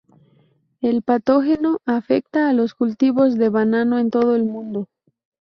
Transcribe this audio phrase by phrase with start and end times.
[0.81, 4.87] El patógeno afecta a los cultivos de banano en todo el mundo.